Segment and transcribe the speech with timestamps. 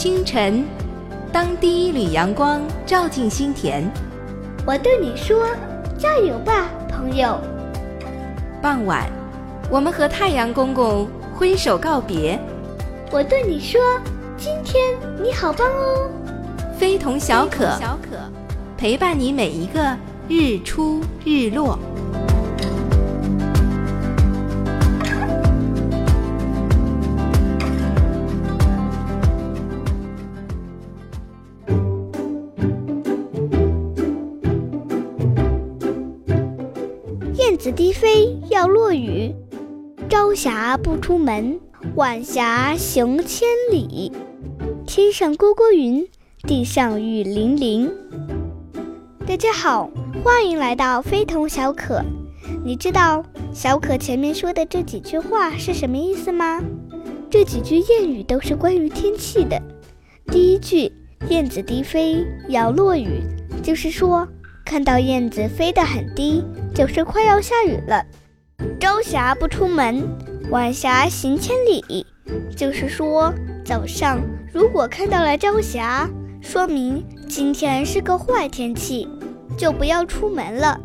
[0.00, 0.64] 清晨，
[1.30, 3.84] 当第一缕阳光照进心田，
[4.66, 5.44] 我对你说
[6.00, 7.38] ：“加油吧，朋友。”
[8.62, 9.10] 傍晚，
[9.70, 12.40] 我们和太阳公公挥手告别，
[13.12, 13.78] 我对你说
[14.38, 16.10] ：“今天你好棒哦。”
[16.80, 18.16] 非同小可，小可
[18.78, 19.94] 陪伴你每一个
[20.30, 21.78] 日出日落。
[40.10, 41.60] 朝霞不出门，
[41.94, 44.10] 晚霞行千里。
[44.84, 46.04] 天上勾勾云，
[46.42, 47.88] 地上雨淋淋。
[49.24, 49.88] 大家好，
[50.24, 52.02] 欢迎来到非同小可。
[52.64, 56.60] 你知道小可前面说的这几句话是什么意思吗？
[57.30, 59.62] 这几句谚语都是关于天气的。
[60.26, 60.92] 第一句
[61.30, 63.22] “燕子低飞要落雨”，
[63.62, 64.26] 就是说。
[64.62, 68.04] 看到燕子飞得很低，就是快要下雨了。
[68.78, 70.02] 朝霞不出门，
[70.50, 72.06] 晚霞行千里，
[72.54, 73.32] 就是说
[73.64, 74.20] 早上
[74.52, 76.08] 如果看到了朝霞，
[76.40, 79.08] 说明今天是个坏天气，
[79.56, 80.78] 就不要出门了。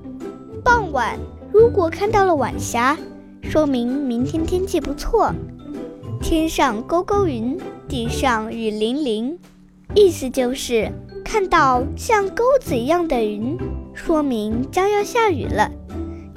[0.64, 1.20] 傍晚
[1.52, 2.98] 如果看到了晚霞，
[3.42, 5.34] 说明明天天气不错。
[6.22, 9.38] 天上勾勾云，地上雨淋淋，
[9.94, 10.92] 意思就是。
[11.24, 13.58] 看到像钩子一样的云，
[13.96, 15.72] 说明将要下雨了。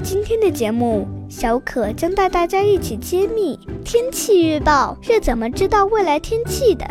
[0.03, 6.87] 今天的节目，小可将带大家一起揭秘天气预报是怎么知道未来天气的。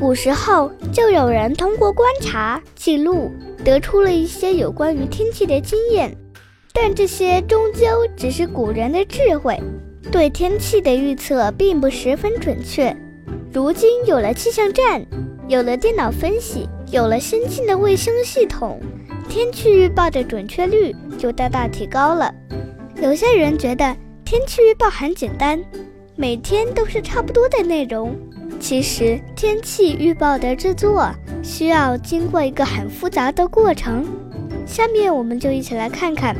[0.00, 3.30] 古时候就有人通过观察记录，
[3.62, 6.16] 得出了一些有关于天气的经验，
[6.72, 9.60] 但这些终究只是古人的智慧。
[10.10, 12.94] 对天气的预测并不十分准确。
[13.52, 15.06] 如今有了气象站，
[15.46, 18.78] 有了电脑分析，有了先进的卫星系统，
[19.26, 22.32] 天气预报的准确率就大大提高了。
[23.00, 25.58] 有些人觉得天气预报很简单，
[26.16, 28.14] 每天都是差不多的内容。
[28.60, 31.10] 其实天气预报的制作
[31.42, 34.04] 需要经过一个很复杂的过程。
[34.66, 36.36] 下面我们就一起来看看。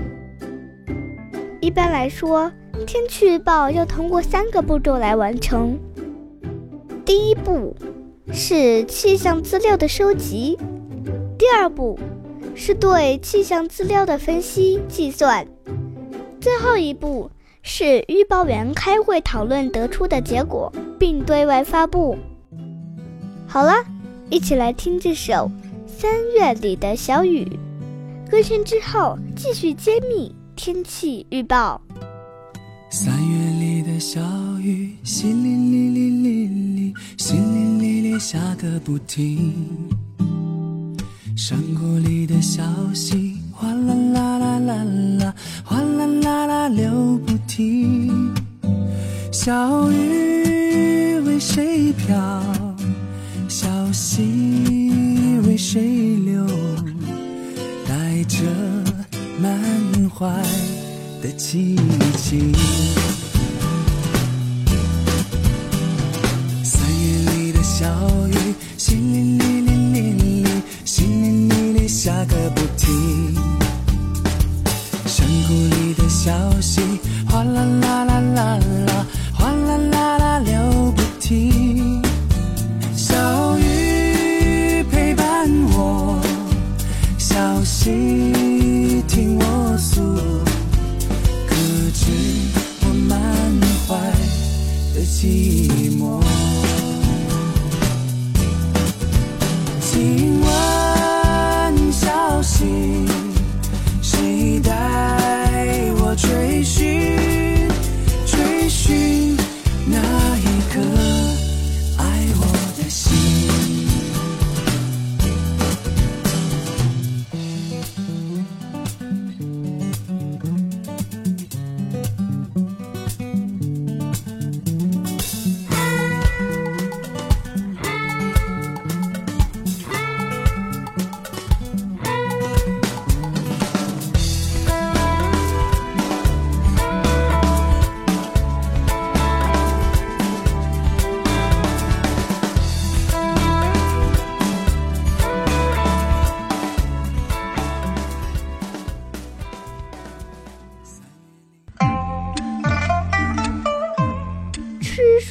[1.61, 2.53] 一般来说。
[2.85, 5.79] 天气预报要通过三个步骤来完成。
[7.05, 7.77] 第一步
[8.33, 10.59] 是气象资料的收集，
[11.39, 11.99] 第二步
[12.55, 15.47] 是对气象资料的分析计算，
[16.41, 17.31] 最后一步
[17.63, 22.17] 是预报员开会讨论得出的结果，并对外发布。
[23.47, 23.75] 好了，
[24.31, 25.33] 一起来听这首
[25.87, 27.45] 《三月里的小雨》。
[28.31, 31.79] 歌声之后，继续揭秘天气预报。
[32.89, 34.21] 三月里的小
[34.59, 37.82] 雨，淅沥沥沥沥沥，淅沥
[38.19, 39.55] 下个不停。
[41.37, 42.63] 山谷里的小
[42.95, 44.85] 溪，哗啦啦啦啦
[45.19, 45.35] 啦，
[45.65, 48.33] 哗啦啦啦流不停。
[49.33, 52.43] 小雨为谁飘？
[53.49, 54.21] 小溪
[55.47, 56.47] 为谁流？
[57.87, 58.39] 带着
[59.41, 60.31] 满怀。
[61.23, 61.77] 的激
[62.17, 62.53] 情。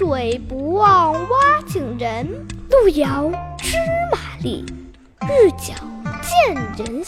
[0.01, 2.27] 水不忘挖井人，
[2.71, 3.77] 路遥知
[4.12, 4.65] 马力，
[5.21, 5.75] 日久
[6.24, 7.06] 见人心。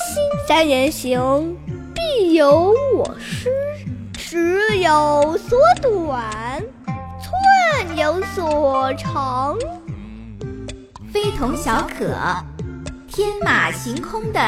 [0.47, 1.57] 三人行，
[1.95, 3.49] 必有我师。
[4.15, 6.61] 尺有所短，
[7.19, 9.57] 寸有所长。
[11.11, 12.15] 非同小可，
[13.07, 14.39] 天马行空的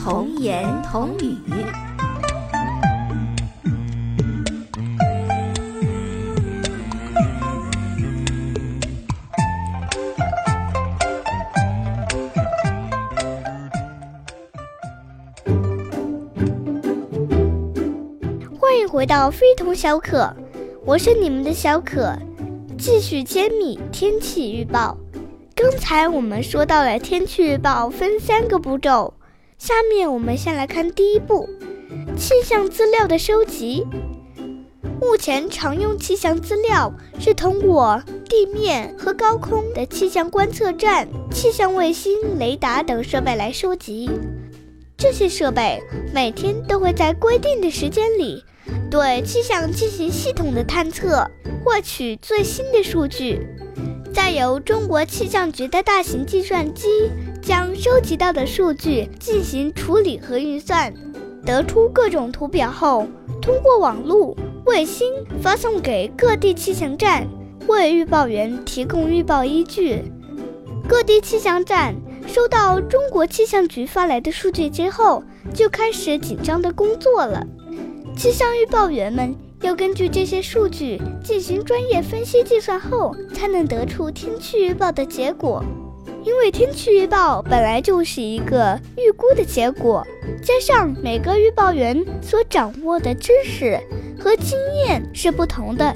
[0.00, 1.36] 童言童语。
[18.98, 20.34] 回到非同小可，
[20.84, 22.18] 我是你们的小可，
[22.76, 24.98] 继续揭秘天气预报。
[25.54, 29.14] 刚才我们说到了天气预报分三个步骤，
[29.56, 31.48] 下面我们先来看第一步：
[32.16, 33.86] 气象资料的收集。
[35.00, 44.10] 目前常用气象资料是通过地面和高空的气象观测站、气象卫星、雷达等设备来收集。
[44.96, 45.80] 这些设备
[46.12, 48.42] 每天都会在规定的时间里。
[48.90, 51.30] 对气象进行系统的探测，
[51.64, 53.46] 获取最新的数据，
[54.14, 57.10] 再由中国气象局的大型计算机
[57.42, 60.92] 将收集到的数据进行处理和运算，
[61.44, 63.06] 得出各种图表后，
[63.42, 65.12] 通过网络、卫星
[65.42, 67.28] 发送给各地气象站，
[67.66, 70.02] 为预报员提供预报依据。
[70.88, 71.94] 各地气象站
[72.26, 75.22] 收到中国气象局发来的数据之后，
[75.52, 77.46] 就开始紧张的工作了。
[78.18, 85.64] 气象预报员们要根据这些数据进行专业分析计算后，才能得出天气预报的结果。
[86.24, 90.04] 因为天气预报本来就是一个预估的结果，
[90.42, 93.78] 加上每个预报员所掌握的知识
[94.18, 95.94] 和经验是不同的，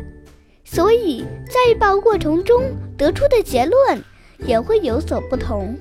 [0.63, 2.63] 所以在预报过程中
[2.97, 4.01] 得出的结论
[4.47, 5.77] 也会有所不同。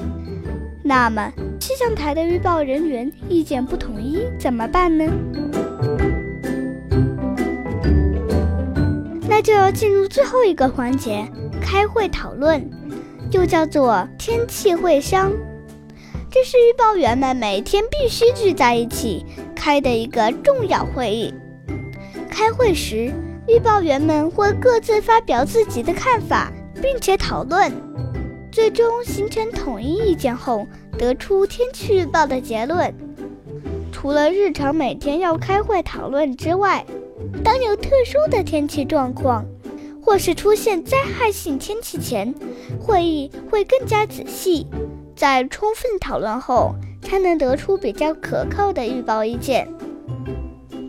[0.84, 5.06] 那么，气象台的预报人员意见不统一怎么办呢？
[9.32, 11.26] 那就要进入最后一个环节，
[11.62, 12.70] 开会讨论，
[13.32, 15.32] 又叫做天气会商。
[16.30, 19.26] 这是预报员们每天必须聚在一起
[19.56, 21.34] 开的一个重要会议。
[22.30, 23.10] 开会时，
[23.48, 26.52] 预报员们会各自发表自己的看法，
[26.82, 27.72] 并且讨论，
[28.52, 30.68] 最终形成统一意见后，
[30.98, 32.94] 得出天气预报的结论。
[33.94, 36.86] 除了日常每天要开会讨论之外，
[37.44, 39.46] 当有特殊的天气状况，
[40.02, 42.34] 或是出现灾害性天气前，
[42.80, 44.68] 会议会更加仔细，
[45.16, 49.68] 在充分讨论后，才能得出比较可靠的预报意见。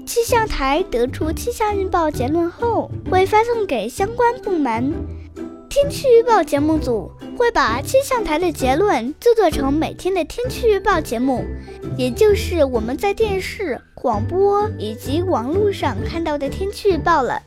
[0.06, 4.92] 气象台得出气象预报结论后，会发送给相关部门。
[5.70, 11.44] 天气预报节目组会把气象台的结论制作成每天的天气预报节目，
[11.96, 13.80] 也就是我们在电视。
[14.02, 17.40] 广播以及网络上看到的天气预报了。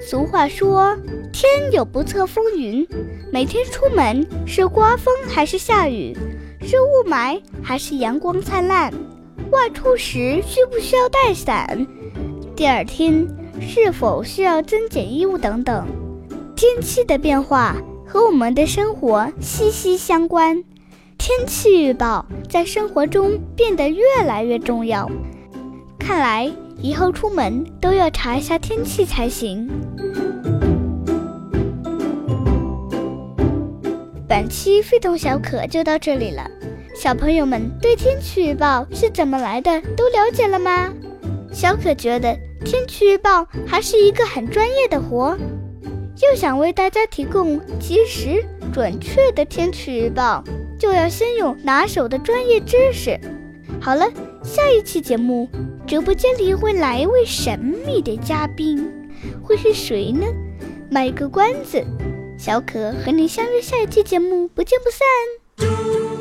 [0.00, 0.96] 俗话说
[1.34, 2.86] ：“天有不测风云，
[3.32, 6.16] 每天出门是刮风还是下雨，
[6.60, 8.94] 是雾霾还是阳光灿烂，
[9.50, 11.88] 外出时需不需要带伞，
[12.54, 13.26] 第二天
[13.60, 15.84] 是否需要增减衣物等等。
[16.54, 17.76] 天气的变化
[18.06, 20.62] 和我们的生活息息相关，
[21.18, 25.10] 天气预报在生活中变得越来越重要。”
[26.04, 29.70] 看来以后出门都要查一下天气才行。
[34.28, 36.50] 本期非同小可就到这里了，
[36.96, 40.92] 小朋友们对天气预报是怎么来的都了解了吗？
[41.52, 45.36] 小可觉得天气预报还是一个很专业的活，
[46.20, 50.42] 又想为大家提供及时准确的天气预报，
[50.80, 53.20] 就要先有拿手的专业知识。
[53.82, 54.08] 好了，
[54.44, 55.48] 下一期节目。
[55.88, 58.88] 直播间里会来一位神秘的嘉宾，
[59.42, 60.24] 会是谁呢？
[60.88, 61.84] 卖个关子，
[62.38, 66.11] 小可和你相约下一期节目，不见不散。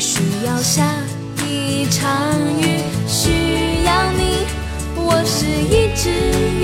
[0.00, 0.82] 需要下
[1.46, 2.10] 一场
[2.58, 4.46] 雨，需要你。
[4.96, 6.08] 我是一只
[6.56, 6.59] 鱼。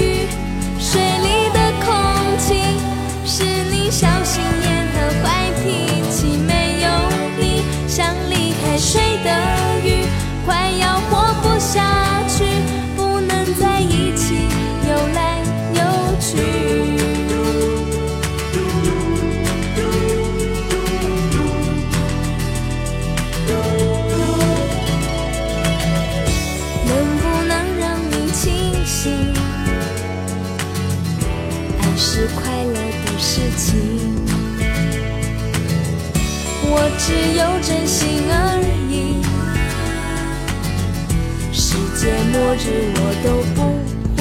[42.37, 43.59] 末日我都不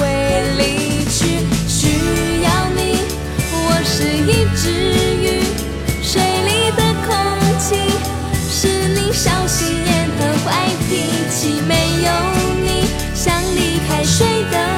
[0.56, 1.44] 离去。
[1.68, 1.78] 需
[2.42, 2.80] 要你，
[3.52, 3.54] 我
[3.84, 4.64] 是一只
[5.20, 5.44] 鱼，
[6.02, 7.08] 水里的空
[7.60, 7.76] 气
[8.50, 10.90] 是你小心眼和坏脾
[11.30, 11.60] 气。
[11.68, 12.08] 没有
[12.64, 14.75] 你，想离开水的。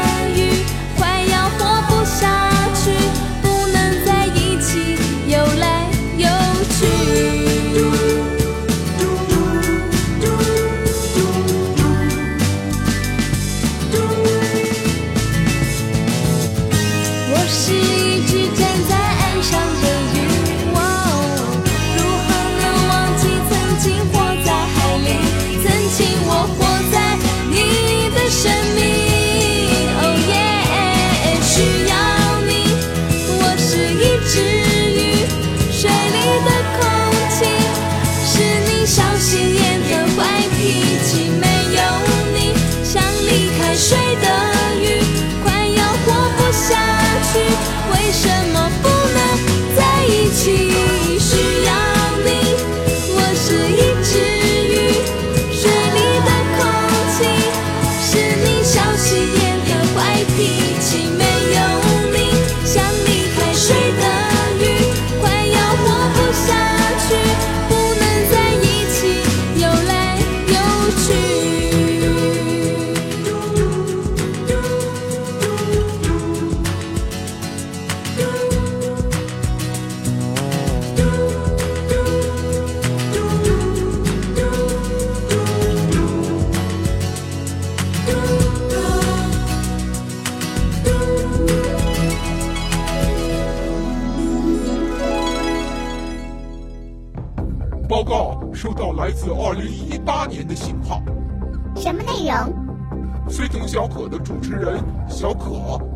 [103.29, 105.51] 非同小可的主持人小可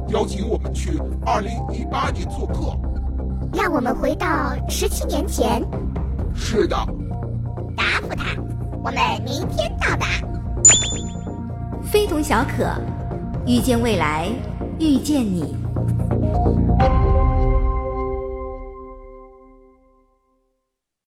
[0.09, 2.77] 邀请我们去二零一八年做客
[3.55, 5.63] 让我们回到十七年前
[6.35, 6.77] 是的
[7.77, 8.37] 答复他
[8.85, 10.07] 我们明天到达
[11.83, 12.71] 非同小可
[13.47, 14.31] 遇见未来
[14.79, 15.62] 遇见你。